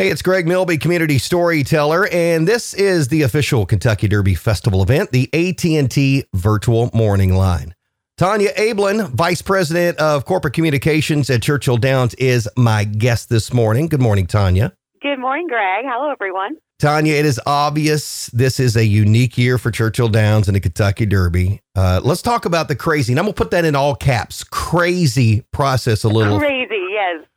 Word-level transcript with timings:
Hey, 0.00 0.08
it's 0.08 0.22
Greg 0.22 0.48
Milby, 0.48 0.78
community 0.78 1.18
storyteller, 1.18 2.08
and 2.10 2.48
this 2.48 2.72
is 2.72 3.08
the 3.08 3.20
official 3.20 3.66
Kentucky 3.66 4.08
Derby 4.08 4.34
Festival 4.34 4.82
event, 4.82 5.12
the 5.12 5.28
AT&T 5.34 6.24
Virtual 6.32 6.90
Morning 6.94 7.34
Line. 7.34 7.74
Tanya 8.16 8.48
Abeln, 8.56 9.10
Vice 9.10 9.42
President 9.42 9.98
of 9.98 10.24
Corporate 10.24 10.54
Communications 10.54 11.28
at 11.28 11.42
Churchill 11.42 11.76
Downs, 11.76 12.14
is 12.14 12.48
my 12.56 12.84
guest 12.84 13.28
this 13.28 13.52
morning. 13.52 13.88
Good 13.88 14.00
morning, 14.00 14.26
Tanya. 14.26 14.72
Good 15.02 15.18
morning, 15.18 15.48
Greg. 15.48 15.84
Hello, 15.86 16.10
everyone. 16.10 16.56
Tanya, 16.78 17.12
it 17.12 17.26
is 17.26 17.38
obvious 17.44 18.28
this 18.28 18.58
is 18.58 18.76
a 18.76 18.86
unique 18.86 19.36
year 19.36 19.58
for 19.58 19.70
Churchill 19.70 20.08
Downs 20.08 20.48
and 20.48 20.56
the 20.56 20.60
Kentucky 20.60 21.04
Derby. 21.04 21.60
Uh, 21.76 22.00
let's 22.02 22.22
talk 22.22 22.46
about 22.46 22.68
the 22.68 22.74
crazy, 22.74 23.12
and 23.12 23.20
I'm 23.20 23.26
going 23.26 23.34
to 23.34 23.38
put 23.38 23.50
that 23.50 23.66
in 23.66 23.76
all 23.76 23.94
caps 23.94 24.44
crazy 24.44 25.44
process 25.52 26.04
a 26.04 26.08
little. 26.08 26.38
Crazy. 26.38 26.59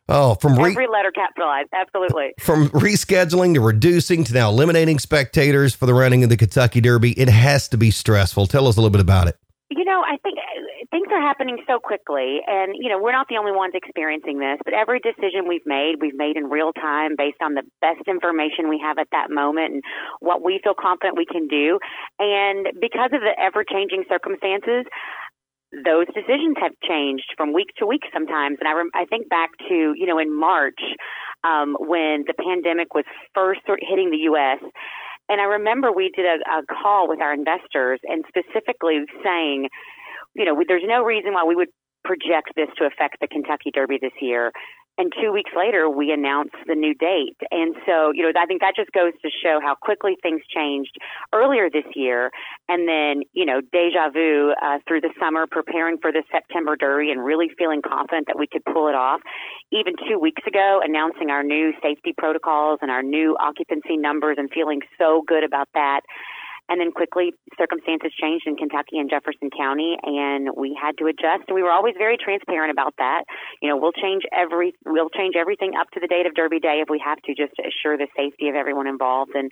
Oh, 0.09 0.35
from 0.35 0.57
re- 0.57 0.71
every 0.71 0.87
letter 0.87 1.11
capitalized, 1.11 1.69
absolutely. 1.73 2.33
From 2.39 2.69
rescheduling 2.69 3.53
to 3.53 3.61
reducing 3.61 4.23
to 4.25 4.33
now 4.33 4.49
eliminating 4.49 4.99
spectators 4.99 5.73
for 5.73 5.85
the 5.85 5.93
running 5.93 6.23
of 6.23 6.29
the 6.29 6.37
Kentucky 6.37 6.81
Derby, 6.81 7.17
it 7.19 7.29
has 7.29 7.69
to 7.69 7.77
be 7.77 7.89
stressful. 7.89 8.47
Tell 8.47 8.67
us 8.67 8.75
a 8.75 8.81
little 8.81 8.91
bit 8.91 9.01
about 9.01 9.27
it. 9.27 9.37
You 9.69 9.85
know, 9.85 10.03
I 10.05 10.17
think 10.21 10.37
uh, 10.37 10.85
things 10.91 11.07
are 11.11 11.21
happening 11.21 11.57
so 11.65 11.79
quickly, 11.79 12.41
and 12.45 12.75
you 12.77 12.89
know 12.89 13.01
we're 13.01 13.13
not 13.13 13.27
the 13.29 13.37
only 13.37 13.53
ones 13.53 13.73
experiencing 13.73 14.39
this. 14.39 14.59
But 14.65 14.73
every 14.75 14.99
decision 14.99 15.47
we've 15.47 15.65
made, 15.65 15.95
we've 16.01 16.13
made 16.13 16.35
in 16.35 16.45
real 16.49 16.73
time 16.73 17.15
based 17.17 17.41
on 17.41 17.55
the 17.55 17.63
best 17.81 18.05
information 18.05 18.69
we 18.69 18.79
have 18.83 18.99
at 18.99 19.07
that 19.11 19.31
moment 19.31 19.73
and 19.73 19.83
what 20.19 20.43
we 20.43 20.59
feel 20.63 20.75
confident 20.77 21.17
we 21.17 21.25
can 21.25 21.47
do. 21.47 21.79
And 22.19 22.67
because 22.79 23.11
of 23.13 23.21
the 23.21 23.33
ever-changing 23.41 24.03
circumstances, 24.09 24.85
those 25.85 26.05
decisions 26.13 26.55
have 26.61 26.73
changed 26.87 27.33
from 27.35 27.53
week 27.53 27.73
to 27.77 27.85
week 27.85 28.03
sometimes. 28.13 28.57
And 28.59 28.67
I, 28.67 28.73
rem- 28.73 28.93
I 28.93 29.05
think 29.05 29.29
back 29.29 29.49
to, 29.69 29.93
you 29.97 30.05
know, 30.05 30.19
in 30.19 30.29
March 30.29 30.79
um, 31.43 31.75
when 31.79 32.25
the 32.27 32.33
pandemic 32.37 32.93
was 32.93 33.05
first 33.33 33.61
hitting 33.65 34.11
the 34.11 34.29
U.S. 34.29 34.59
And 35.29 35.41
I 35.41 35.45
remember 35.45 35.91
we 35.91 36.11
did 36.15 36.25
a, 36.25 36.37
a 36.45 36.61
call 36.65 37.09
with 37.09 37.21
our 37.21 37.33
investors 37.33 37.99
and 38.03 38.23
specifically 38.27 39.01
saying, 39.23 39.69
you 40.35 40.45
know, 40.45 40.61
there's 40.67 40.85
no 40.85 41.03
reason 41.03 41.33
why 41.33 41.43
we 41.43 41.55
would 41.55 41.69
project 42.03 42.51
this 42.55 42.67
to 42.77 42.85
affect 42.85 43.17
the 43.21 43.27
Kentucky 43.27 43.71
Derby 43.73 43.97
this 44.01 44.13
year. 44.21 44.51
And 44.97 45.11
two 45.19 45.31
weeks 45.31 45.51
later, 45.57 45.89
we 45.89 46.11
announced 46.11 46.55
the 46.67 46.75
new 46.75 46.93
date. 46.93 47.37
And 47.49 47.75
so, 47.85 48.11
you 48.13 48.21
know, 48.21 48.31
I 48.39 48.45
think 48.45 48.61
that 48.61 48.75
just 48.75 48.91
goes 48.91 49.13
to 49.23 49.29
show 49.43 49.59
how 49.61 49.73
quickly 49.73 50.17
things 50.21 50.41
changed 50.53 50.97
earlier 51.33 51.69
this 51.69 51.85
year. 51.95 52.29
And 52.69 52.87
then, 52.87 53.23
you 53.33 53.45
know, 53.45 53.61
deja 53.71 54.09
vu 54.13 54.53
uh, 54.61 54.77
through 54.87 55.01
the 55.01 55.09
summer, 55.19 55.47
preparing 55.49 55.97
for 55.97 56.11
the 56.11 56.21
September 56.31 56.75
Derby 56.75 57.11
and 57.11 57.23
really 57.23 57.49
feeling 57.57 57.81
confident 57.81 58.27
that 58.27 58.37
we 58.37 58.45
could 58.45 58.63
pull 58.65 58.87
it 58.87 58.95
off. 58.95 59.21
Even 59.71 59.93
two 60.07 60.19
weeks 60.19 60.43
ago, 60.45 60.79
announcing 60.83 61.31
our 61.31 61.43
new 61.43 61.73
safety 61.81 62.13
protocols 62.15 62.79
and 62.81 62.91
our 62.91 63.01
new 63.01 63.35
occupancy 63.39 63.97
numbers 63.97 64.37
and 64.37 64.49
feeling 64.53 64.81
so 64.99 65.23
good 65.25 65.43
about 65.43 65.69
that. 65.73 66.01
And 66.69 66.79
then 66.79 66.91
quickly, 66.91 67.33
circumstances 67.57 68.11
changed 68.19 68.47
in 68.47 68.55
Kentucky 68.55 68.97
and 68.97 69.09
Jefferson 69.09 69.49
County, 69.51 69.97
and 70.01 70.49
we 70.55 70.77
had 70.79 70.97
to 70.97 71.05
adjust. 71.11 71.43
And 71.47 71.55
we 71.55 71.61
were 71.61 71.71
always 71.71 71.95
very 71.97 72.17
transparent 72.17 72.71
about 72.71 72.95
that. 72.97 73.25
You 73.61 73.69
know, 73.69 73.77
we'll 73.77 73.91
change 73.91 74.23
every 74.31 74.73
we'll 74.85 75.11
change 75.11 75.35
everything 75.35 75.73
up 75.79 75.91
to 75.91 75.99
the 75.99 76.07
date 76.07 76.25
of 76.25 76.35
Derby 76.35 76.59
Day 76.59 76.79
if 76.79 76.89
we 76.89 77.03
have 77.03 77.19
to, 77.27 77.35
just 77.35 77.51
to 77.59 77.63
assure 77.67 77.97
the 77.97 78.07
safety 78.15 78.47
of 78.47 78.55
everyone 78.55 78.87
involved. 78.87 79.35
And 79.35 79.51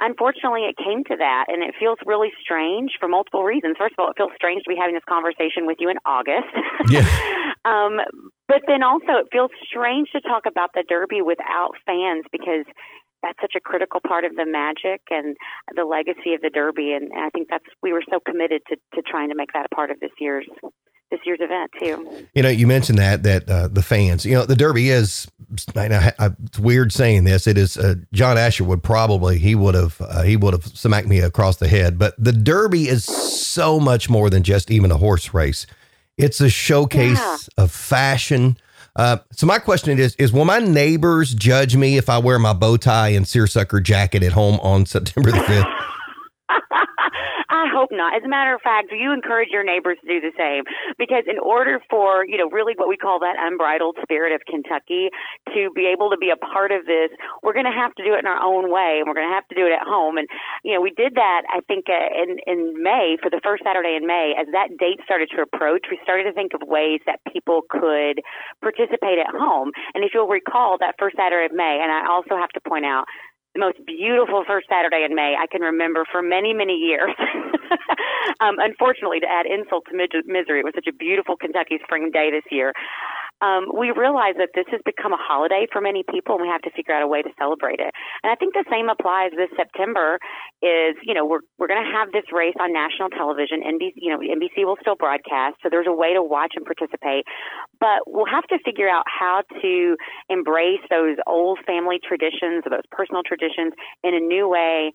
unfortunately, 0.00 0.68
it 0.68 0.76
came 0.76 1.04
to 1.04 1.16
that, 1.16 1.46
and 1.48 1.62
it 1.62 1.74
feels 1.78 1.98
really 2.04 2.30
strange 2.42 2.92
for 3.00 3.08
multiple 3.08 3.44
reasons. 3.44 3.76
First 3.78 3.94
of 3.96 4.02
all, 4.02 4.10
it 4.10 4.16
feels 4.16 4.32
strange 4.36 4.62
to 4.64 4.70
be 4.70 4.76
having 4.76 4.94
this 4.94 5.08
conversation 5.08 5.64
with 5.64 5.78
you 5.80 5.88
in 5.88 5.96
August. 6.04 6.52
Yeah. 6.88 7.06
um, 7.64 8.00
but 8.48 8.62
then 8.66 8.82
also, 8.82 9.24
it 9.24 9.32
feels 9.32 9.50
strange 9.64 10.10
to 10.12 10.20
talk 10.20 10.44
about 10.44 10.70
the 10.74 10.84
Derby 10.86 11.22
without 11.22 11.72
fans 11.86 12.24
because 12.30 12.66
that's 13.22 13.38
such 13.40 13.54
a 13.56 13.60
critical 13.60 14.00
part 14.06 14.24
of 14.24 14.34
the 14.36 14.46
magic 14.46 15.02
and 15.10 15.36
the 15.74 15.84
legacy 15.84 16.34
of 16.34 16.40
the 16.42 16.50
Derby. 16.50 16.92
And 16.92 17.10
I 17.16 17.30
think 17.30 17.48
that's 17.48 17.64
we 17.82 17.92
were 17.92 18.02
so 18.10 18.20
committed 18.20 18.62
to, 18.68 18.76
to 18.94 19.02
trying 19.02 19.28
to 19.28 19.34
make 19.34 19.52
that 19.54 19.66
a 19.70 19.74
part 19.74 19.90
of 19.90 20.00
this 20.00 20.10
year's 20.18 20.46
this 21.10 21.20
year's 21.24 21.40
event 21.40 21.70
too. 21.78 22.26
You 22.34 22.42
know, 22.42 22.48
you 22.48 22.66
mentioned 22.66 22.98
that 22.98 23.22
that 23.22 23.48
uh, 23.48 23.68
the 23.68 23.82
fans. 23.82 24.24
You 24.24 24.34
know, 24.34 24.44
the 24.44 24.56
Derby 24.56 24.90
is. 24.90 25.28
I 25.76 25.88
know, 25.88 26.10
it's 26.18 26.58
weird 26.58 26.92
saying 26.92 27.24
this. 27.24 27.46
It 27.46 27.58
is. 27.58 27.76
Uh, 27.76 27.96
John 28.12 28.38
Asher 28.38 28.64
would 28.64 28.82
probably 28.82 29.38
he 29.38 29.54
would 29.54 29.74
have 29.74 30.00
uh, 30.00 30.22
he 30.22 30.36
would 30.36 30.54
have 30.54 30.66
smacked 30.66 31.06
me 31.06 31.20
across 31.20 31.56
the 31.56 31.68
head. 31.68 31.98
But 31.98 32.14
the 32.18 32.32
Derby 32.32 32.88
is 32.88 33.04
so 33.04 33.78
much 33.78 34.10
more 34.10 34.30
than 34.30 34.42
just 34.42 34.70
even 34.70 34.90
a 34.90 34.96
horse 34.96 35.32
race. 35.32 35.66
It's 36.18 36.40
a 36.40 36.50
showcase 36.50 37.18
yeah. 37.18 37.36
of 37.56 37.70
fashion 37.70 38.56
uh, 38.96 39.18
so 39.32 39.46
my 39.46 39.58
question 39.58 39.98
is: 39.98 40.14
Is 40.16 40.32
will 40.32 40.44
my 40.44 40.58
neighbors 40.58 41.34
judge 41.34 41.76
me 41.76 41.96
if 41.96 42.08
I 42.08 42.18
wear 42.18 42.38
my 42.38 42.52
bow 42.52 42.76
tie 42.76 43.08
and 43.08 43.26
seersucker 43.26 43.80
jacket 43.80 44.22
at 44.22 44.32
home 44.32 44.60
on 44.60 44.86
September 44.86 45.30
the 45.30 45.40
fifth? 45.40 45.66
Hope 47.72 47.88
not. 47.90 48.14
As 48.14 48.22
a 48.22 48.28
matter 48.28 48.54
of 48.54 48.60
fact, 48.60 48.92
you 48.92 49.12
encourage 49.12 49.48
your 49.48 49.64
neighbors 49.64 49.96
to 50.04 50.06
do 50.06 50.20
the 50.20 50.36
same? 50.36 50.64
Because 51.00 51.24
in 51.24 51.40
order 51.40 51.80
for, 51.88 52.24
you 52.28 52.36
know, 52.36 52.50
really 52.52 52.74
what 52.76 52.88
we 52.88 53.00
call 53.00 53.18
that 53.20 53.40
unbridled 53.40 53.96
spirit 54.02 54.36
of 54.36 54.44
Kentucky 54.44 55.08
to 55.56 55.72
be 55.72 55.88
able 55.88 56.10
to 56.10 56.20
be 56.20 56.28
a 56.28 56.36
part 56.36 56.70
of 56.70 56.84
this, 56.84 57.08
we're 57.42 57.56
going 57.56 57.64
to 57.64 57.72
have 57.72 57.94
to 57.96 58.04
do 58.04 58.12
it 58.12 58.20
in 58.20 58.28
our 58.28 58.40
own 58.44 58.68
way 58.68 59.00
and 59.00 59.08
we're 59.08 59.16
going 59.16 59.28
to 59.28 59.32
have 59.32 59.48
to 59.48 59.56
do 59.56 59.64
it 59.64 59.72
at 59.72 59.88
home. 59.88 60.20
And, 60.20 60.28
you 60.62 60.76
know, 60.76 60.84
we 60.84 60.92
did 60.92 61.16
that, 61.16 61.48
I 61.48 61.64
think, 61.64 61.88
uh, 61.88 62.12
in, 62.12 62.36
in 62.44 62.76
May, 62.76 63.16
for 63.16 63.32
the 63.32 63.40
first 63.40 63.64
Saturday 63.64 63.96
in 63.96 64.06
May. 64.06 64.36
As 64.36 64.46
that 64.52 64.76
date 64.76 65.00
started 65.08 65.32
to 65.32 65.40
approach, 65.40 65.88
we 65.88 65.96
started 66.04 66.28
to 66.28 66.36
think 66.36 66.52
of 66.52 66.60
ways 66.68 67.00
that 67.08 67.24
people 67.32 67.64
could 67.72 68.20
participate 68.60 69.16
at 69.16 69.32
home. 69.32 69.72
And 69.96 70.04
if 70.04 70.12
you'll 70.12 70.28
recall, 70.28 70.76
that 70.80 71.00
first 71.00 71.16
Saturday 71.16 71.48
of 71.48 71.56
May, 71.56 71.80
and 71.80 71.88
I 71.88 72.04
also 72.12 72.36
have 72.36 72.52
to 72.52 72.60
point 72.60 72.84
out, 72.84 73.08
the 73.54 73.60
most 73.60 73.78
beautiful 73.84 74.44
first 74.46 74.68
Saturday 74.68 75.04
in 75.04 75.14
May 75.14 75.36
I 75.38 75.46
can 75.46 75.60
remember 75.60 76.04
for 76.10 76.22
many, 76.22 76.54
many 76.54 76.74
years. 76.74 77.12
um, 78.40 78.56
unfortunately, 78.58 79.20
to 79.20 79.28
add 79.28 79.46
insult 79.46 79.84
to 79.90 79.96
misery, 79.96 80.60
it 80.60 80.64
was 80.64 80.74
such 80.74 80.88
a 80.88 80.92
beautiful 80.92 81.36
Kentucky 81.36 81.78
spring 81.84 82.10
day 82.12 82.30
this 82.30 82.44
year 82.50 82.72
um, 83.42 83.66
we 83.74 83.90
realize 83.90 84.38
that 84.38 84.54
this 84.54 84.64
has 84.70 84.80
become 84.86 85.12
a 85.12 85.18
holiday 85.18 85.66
for 85.70 85.82
many 85.82 86.04
people, 86.08 86.38
and 86.38 86.42
we 86.42 86.48
have 86.48 86.62
to 86.62 86.70
figure 86.70 86.94
out 86.94 87.02
a 87.02 87.10
way 87.10 87.22
to 87.22 87.30
celebrate 87.36 87.80
it. 87.82 87.90
And 88.22 88.30
I 88.30 88.36
think 88.36 88.54
the 88.54 88.64
same 88.70 88.88
applies 88.88 89.32
this 89.36 89.50
September. 89.56 90.18
Is 90.62 90.94
you 91.02 91.12
know 91.12 91.26
we're 91.26 91.42
we're 91.58 91.66
going 91.66 91.82
to 91.82 91.90
have 91.90 92.12
this 92.14 92.30
race 92.30 92.54
on 92.60 92.72
national 92.72 93.10
television. 93.10 93.60
NBC, 93.66 93.92
you 93.96 94.10
know, 94.14 94.22
NBC 94.22 94.64
will 94.64 94.78
still 94.80 94.94
broadcast, 94.94 95.58
so 95.62 95.68
there's 95.68 95.90
a 95.90 95.92
way 95.92 96.14
to 96.14 96.22
watch 96.22 96.54
and 96.54 96.64
participate. 96.64 97.26
But 97.80 98.06
we'll 98.06 98.30
have 98.30 98.46
to 98.54 98.58
figure 98.64 98.88
out 98.88 99.04
how 99.10 99.42
to 99.60 99.96
embrace 100.30 100.86
those 100.88 101.18
old 101.26 101.58
family 101.66 101.98
traditions 101.98 102.62
or 102.64 102.70
those 102.70 102.86
personal 102.92 103.22
traditions 103.26 103.74
in 104.04 104.14
a 104.14 104.20
new 104.20 104.48
way 104.48 104.94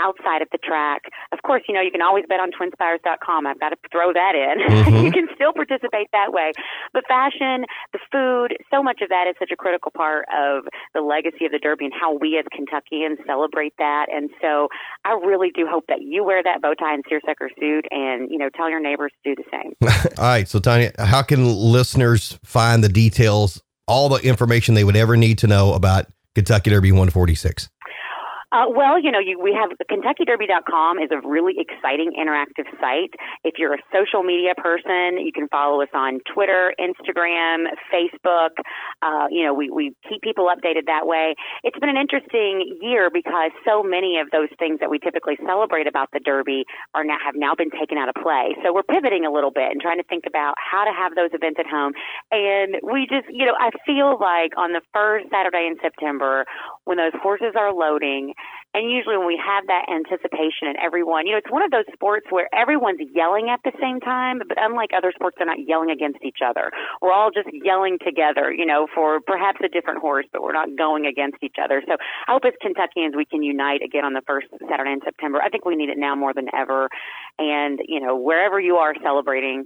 outside 0.00 0.42
of 0.42 0.48
the 0.52 0.58
track. 0.58 1.02
Of 1.32 1.42
course, 1.42 1.62
you 1.68 1.74
know, 1.74 1.80
you 1.80 1.90
can 1.90 2.02
always 2.02 2.24
bet 2.28 2.40
on 2.40 2.50
twinspires.com. 2.50 3.46
I've 3.46 3.60
got 3.60 3.70
to 3.70 3.76
throw 3.90 4.12
that 4.12 4.34
in. 4.34 4.62
Mm-hmm. 4.84 5.06
you 5.06 5.12
can 5.12 5.28
still 5.34 5.52
participate 5.52 6.08
that 6.12 6.32
way. 6.32 6.50
But 6.92 7.04
fashion, 7.06 7.64
the 7.92 7.98
food, 8.10 8.56
so 8.70 8.82
much 8.82 9.00
of 9.02 9.08
that 9.08 9.26
is 9.28 9.34
such 9.38 9.50
a 9.50 9.56
critical 9.56 9.90
part 9.90 10.26
of 10.34 10.64
the 10.94 11.00
legacy 11.00 11.46
of 11.46 11.52
the 11.52 11.58
Derby 11.58 11.86
and 11.86 11.94
how 11.98 12.16
we 12.18 12.38
as 12.38 12.44
Kentuckians 12.52 13.18
celebrate 13.26 13.72
that. 13.78 14.06
And 14.12 14.30
so 14.42 14.68
I 15.04 15.12
really 15.12 15.50
do 15.54 15.66
hope 15.70 15.84
that 15.88 16.02
you 16.02 16.24
wear 16.24 16.42
that 16.42 16.60
bow 16.60 16.74
tie 16.74 16.94
and 16.94 17.04
seersucker 17.08 17.50
suit 17.58 17.86
and, 17.90 18.30
you 18.30 18.38
know, 18.38 18.50
tell 18.54 18.68
your 18.68 18.80
neighbors 18.80 19.12
to 19.22 19.34
do 19.34 19.42
the 19.42 19.48
same. 19.50 19.74
all 20.18 20.24
right. 20.24 20.48
So, 20.48 20.58
Tanya, 20.58 20.92
how 20.98 21.22
can 21.22 21.46
listeners 21.46 22.38
find 22.44 22.82
the 22.82 22.88
details, 22.88 23.62
all 23.86 24.08
the 24.08 24.20
information 24.26 24.74
they 24.74 24.84
would 24.84 24.96
ever 24.96 25.16
need 25.16 25.38
to 25.38 25.46
know 25.46 25.72
about 25.72 26.06
Kentucky 26.34 26.70
Derby 26.70 26.90
146? 26.92 27.68
Uh, 28.54 28.70
well, 28.70 29.02
you 29.02 29.10
know, 29.10 29.18
you, 29.18 29.34
we 29.34 29.50
have 29.50 29.74
KentuckyDerby.com 29.90 31.00
is 31.00 31.10
a 31.10 31.18
really 31.26 31.54
exciting 31.58 32.12
interactive 32.14 32.70
site. 32.78 33.10
If 33.42 33.54
you're 33.58 33.74
a 33.74 33.82
social 33.92 34.22
media 34.22 34.54
person, 34.54 35.18
you 35.18 35.32
can 35.34 35.48
follow 35.48 35.82
us 35.82 35.88
on 35.92 36.20
Twitter, 36.32 36.72
Instagram, 36.78 37.66
Facebook. 37.90 38.54
Uh, 39.02 39.26
you 39.28 39.42
know, 39.42 39.52
we, 39.52 39.70
we 39.70 39.92
keep 40.08 40.22
people 40.22 40.46
updated 40.46 40.86
that 40.86 41.04
way. 41.04 41.34
It's 41.64 41.76
been 41.80 41.88
an 41.88 41.96
interesting 41.96 42.78
year 42.80 43.10
because 43.12 43.50
so 43.66 43.82
many 43.82 44.20
of 44.20 44.30
those 44.30 44.50
things 44.56 44.78
that 44.78 44.88
we 44.88 45.00
typically 45.00 45.34
celebrate 45.44 45.88
about 45.88 46.10
the 46.12 46.20
Derby 46.20 46.62
are 46.94 47.02
now 47.02 47.18
have 47.24 47.34
now 47.34 47.56
been 47.56 47.70
taken 47.70 47.98
out 47.98 48.08
of 48.08 48.14
play. 48.22 48.54
So 48.62 48.72
we're 48.72 48.86
pivoting 48.86 49.26
a 49.26 49.32
little 49.32 49.50
bit 49.50 49.72
and 49.72 49.80
trying 49.80 49.98
to 49.98 50.06
think 50.06 50.26
about 50.28 50.54
how 50.62 50.84
to 50.84 50.92
have 50.92 51.16
those 51.16 51.30
events 51.32 51.58
at 51.58 51.66
home. 51.66 51.92
And 52.30 52.76
we 52.84 53.08
just, 53.10 53.26
you 53.34 53.46
know, 53.46 53.54
I 53.58 53.70
feel 53.84 54.16
like 54.20 54.54
on 54.56 54.70
the 54.70 54.82
first 54.92 55.26
Saturday 55.34 55.66
in 55.66 55.74
September, 55.82 56.46
when 56.84 56.98
those 56.98 57.12
horses 57.20 57.54
are 57.56 57.72
loading, 57.72 58.34
and 58.74 58.90
usually 58.90 59.16
when 59.16 59.26
we 59.26 59.40
have 59.40 59.66
that 59.66 59.86
anticipation 59.88 60.68
and 60.68 60.76
everyone, 60.76 61.26
you 61.26 61.32
know, 61.32 61.38
it's 61.38 61.50
one 61.50 61.62
of 61.62 61.70
those 61.70 61.88
sports 61.92 62.26
where 62.30 62.48
everyone's 62.54 63.00
yelling 63.14 63.48
at 63.48 63.60
the 63.64 63.72
same 63.80 64.00
time, 64.00 64.38
but 64.38 64.58
unlike 64.60 64.90
other 64.96 65.12
sports, 65.14 65.36
they're 65.38 65.46
not 65.46 65.64
yelling 65.66 65.90
against 65.90 66.18
each 66.22 66.38
other. 66.44 66.70
We're 67.00 67.12
all 67.12 67.30
just 67.30 67.48
yelling 67.52 67.98
together, 68.04 68.52
you 68.52 68.66
know, 68.66 68.86
for 68.94 69.20
perhaps 69.20 69.60
a 69.64 69.68
different 69.68 70.00
horse, 70.00 70.26
but 70.32 70.42
we're 70.42 70.52
not 70.52 70.76
going 70.76 71.06
against 71.06 71.38
each 71.42 71.56
other. 71.62 71.82
So 71.86 71.96
I 72.26 72.32
hope 72.32 72.44
as 72.44 72.52
Kentuckians 72.60 73.16
we 73.16 73.24
can 73.24 73.42
unite 73.42 73.80
again 73.82 74.04
on 74.04 74.12
the 74.12 74.22
first 74.26 74.48
Saturday 74.68 74.92
in 74.92 75.00
September. 75.04 75.40
I 75.40 75.48
think 75.48 75.64
we 75.64 75.76
need 75.76 75.88
it 75.88 75.98
now 75.98 76.14
more 76.14 76.34
than 76.34 76.48
ever. 76.54 76.88
And, 77.38 77.80
you 77.86 78.00
know, 78.00 78.16
wherever 78.16 78.60
you 78.60 78.76
are 78.76 78.94
celebrating, 79.02 79.64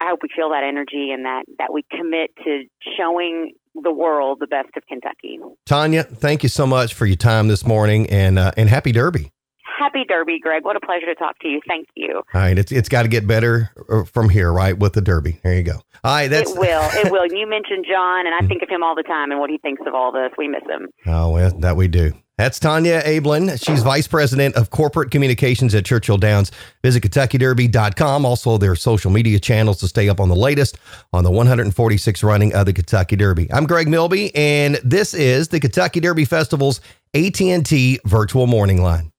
I 0.00 0.10
hope 0.10 0.20
we 0.22 0.28
feel 0.34 0.50
that 0.50 0.62
energy 0.62 1.10
and 1.10 1.24
that, 1.24 1.44
that 1.58 1.72
we 1.72 1.82
commit 1.90 2.30
to 2.44 2.64
showing 2.98 3.54
the 3.82 3.92
world 3.92 4.38
the 4.40 4.46
best 4.46 4.68
of 4.76 4.82
Kentucky. 4.86 5.38
Tanya, 5.66 6.02
thank 6.02 6.42
you 6.42 6.48
so 6.48 6.66
much 6.66 6.94
for 6.94 7.06
your 7.06 7.16
time 7.16 7.48
this 7.48 7.66
morning, 7.66 8.08
and 8.10 8.38
uh, 8.38 8.52
and 8.56 8.68
happy 8.68 8.92
Derby. 8.92 9.30
Happy 9.78 10.04
Derby, 10.08 10.38
Greg. 10.40 10.64
What 10.64 10.76
a 10.76 10.80
pleasure 10.80 11.06
to 11.06 11.14
talk 11.14 11.38
to 11.40 11.48
you. 11.48 11.60
Thank 11.68 11.88
you. 11.94 12.16
All 12.16 12.40
right, 12.40 12.58
it's 12.58 12.72
it's 12.72 12.88
got 12.88 13.02
to 13.02 13.08
get 13.08 13.26
better 13.26 13.70
uh, 13.90 14.04
from 14.04 14.30
here, 14.30 14.52
right? 14.52 14.76
With 14.76 14.94
the 14.94 15.02
Derby, 15.02 15.38
there 15.44 15.54
you 15.54 15.62
go. 15.62 15.80
All 16.02 16.14
right, 16.14 16.28
that's 16.28 16.50
it. 16.50 16.58
Will 16.58 16.82
it 16.92 17.12
will? 17.12 17.26
You 17.26 17.46
mentioned 17.46 17.84
John, 17.88 18.26
and 18.26 18.34
I 18.34 18.46
think 18.46 18.62
of 18.62 18.68
him 18.68 18.82
all 18.82 18.94
the 18.94 19.02
time 19.02 19.30
and 19.30 19.40
what 19.40 19.50
he 19.50 19.58
thinks 19.58 19.82
of 19.86 19.94
all 19.94 20.12
this. 20.12 20.30
We 20.38 20.48
miss 20.48 20.64
him. 20.68 20.88
Oh 21.06 21.30
well, 21.30 21.58
that 21.60 21.76
we 21.76 21.88
do. 21.88 22.12
That's 22.38 22.58
Tanya 22.58 23.00
Abeln. 23.02 23.62
She's 23.64 23.82
Vice 23.82 24.06
President 24.06 24.56
of 24.56 24.68
Corporate 24.68 25.10
Communications 25.10 25.74
at 25.74 25.86
Churchill 25.86 26.18
Downs. 26.18 26.52
Visit 26.82 27.02
KentuckyDerby.com. 27.02 28.26
Also, 28.26 28.58
their 28.58 28.74
social 28.74 29.10
media 29.10 29.40
channels 29.40 29.78
to 29.80 29.88
stay 29.88 30.10
up 30.10 30.20
on 30.20 30.28
the 30.28 30.36
latest 30.36 30.76
on 31.14 31.24
the 31.24 31.30
146th 31.30 32.22
running 32.22 32.54
of 32.54 32.66
the 32.66 32.74
Kentucky 32.74 33.16
Derby. 33.16 33.50
I'm 33.50 33.66
Greg 33.66 33.88
Milby, 33.88 34.34
and 34.36 34.78
this 34.84 35.14
is 35.14 35.48
the 35.48 35.60
Kentucky 35.60 36.00
Derby 36.00 36.26
Festival's 36.26 36.82
AT&T 37.14 38.00
Virtual 38.04 38.46
Morning 38.46 38.82
Line. 38.82 39.12